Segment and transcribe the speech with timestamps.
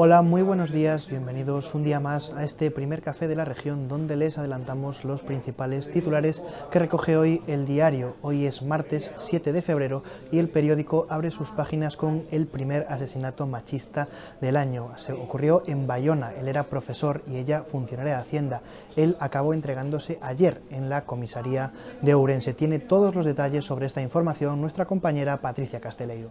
[0.00, 3.88] Hola, muy buenos días, bienvenidos un día más a este primer café de la región
[3.88, 6.40] donde les adelantamos los principales titulares
[6.70, 8.14] que recoge hoy el diario.
[8.22, 12.86] Hoy es martes 7 de febrero y el periódico abre sus páginas con el primer
[12.88, 14.06] asesinato machista
[14.40, 14.96] del año.
[14.98, 18.60] Se ocurrió en Bayona, él era profesor y ella funcionaria de Hacienda.
[18.94, 21.72] Él acabó entregándose ayer en la comisaría
[22.02, 22.54] de Ourense.
[22.54, 26.30] Tiene todos los detalles sobre esta información nuestra compañera Patricia Casteleiro.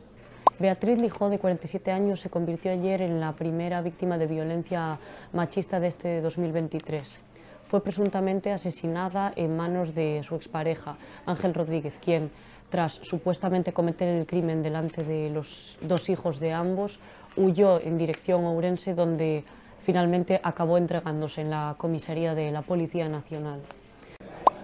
[0.60, 4.98] Beatriz Lijó, de 47 años, se convirtió ayer en la primera víctima de violencia
[5.32, 7.20] machista de este 2023.
[7.70, 10.98] Fue presuntamente asesinada en manos de su expareja,
[11.28, 12.32] Ángel Rodríguez, quien,
[12.72, 17.00] tras supuestamente cometer el crimen delante de los dos hijos de ambos,
[17.36, 19.44] huyó en dirección a Ourense, donde
[19.86, 23.62] finalmente acabó entregándose en la comisaría de la Policía Nacional.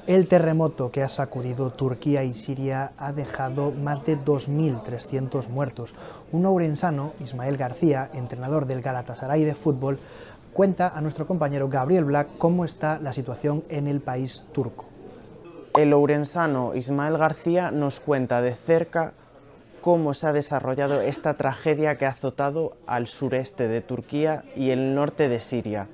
[0.05, 5.93] El terremoto que ha sacudido Turquía y Siria ha dejado más de 2.300 muertos.
[6.33, 9.99] Un ourensano, Ismael García, entrenador del Galatasaray de fútbol,
[10.51, 14.83] cuenta a nuestro compañero Gabriel Black cómo está la situación en el país turco.
[15.77, 19.13] El ourensano Ismael García nos cuenta de cerca
[19.79, 24.95] cómo se ha desarrollado esta tragedia que ha azotado al sureste de Turquía y el
[24.95, 25.87] norte de Siria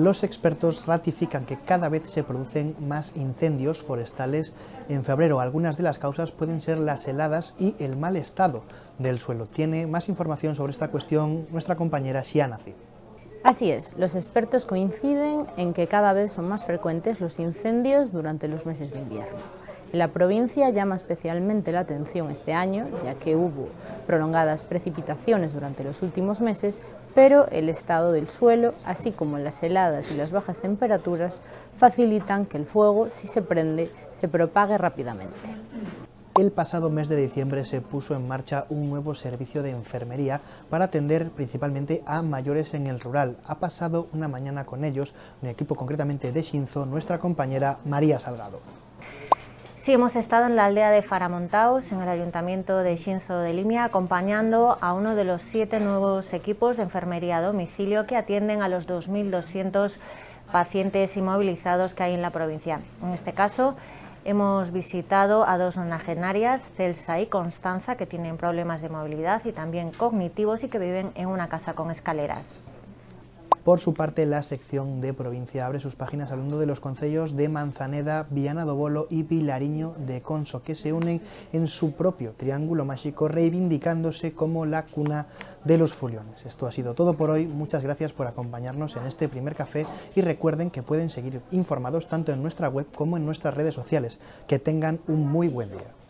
[0.00, 4.54] los expertos ratifican que cada vez se producen más incendios forestales
[4.88, 5.40] en febrero.
[5.40, 8.62] Algunas de las causas pueden ser las heladas y el mal estado
[8.98, 9.46] del suelo.
[9.46, 12.74] Tiene más información sobre esta cuestión nuestra compañera Shianazi.
[13.44, 18.46] Así es, los expertos coinciden en que cada vez son más frecuentes los incendios durante
[18.46, 19.40] los meses de invierno.
[19.92, 23.68] La provincia llama especialmente la atención este año, ya que hubo
[24.06, 26.80] prolongadas precipitaciones durante los últimos meses,
[27.14, 31.42] pero el estado del suelo, así como las heladas y las bajas temperaturas,
[31.76, 35.50] facilitan que el fuego, si se prende, se propague rápidamente.
[36.38, 40.40] El pasado mes de diciembre se puso en marcha un nuevo servicio de enfermería
[40.70, 43.36] para atender principalmente a mayores en el rural.
[43.46, 45.12] Ha pasado una mañana con ellos,
[45.42, 48.60] un equipo concretamente de Shinzo, nuestra compañera María Salgado.
[49.82, 53.82] Sí, hemos estado en la aldea de Faramontaos, en el ayuntamiento de Shinzo de Limia,
[53.82, 58.68] acompañando a uno de los siete nuevos equipos de enfermería a domicilio que atienden a
[58.68, 59.98] los 2.200
[60.52, 62.78] pacientes inmovilizados que hay en la provincia.
[63.02, 63.74] En este caso,
[64.24, 69.90] hemos visitado a dos nonagenarias, Celsa y Constanza, que tienen problemas de movilidad y también
[69.90, 72.60] cognitivos y que viven en una casa con escaleras.
[73.64, 77.48] Por su parte, la sección de provincia abre sus páginas hablando de los concellos de
[77.48, 81.20] Manzaneda, Viana do Bolo y Vilariño de Conso, que se unen
[81.52, 85.26] en su propio triángulo mágico, reivindicándose como la cuna
[85.64, 86.44] de los fuliones.
[86.44, 87.46] Esto ha sido todo por hoy.
[87.46, 89.86] Muchas gracias por acompañarnos en este primer café
[90.16, 94.18] y recuerden que pueden seguir informados tanto en nuestra web como en nuestras redes sociales.
[94.48, 96.01] Que tengan un muy buen día.